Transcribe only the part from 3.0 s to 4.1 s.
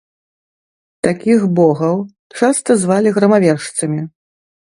грамавержцамі.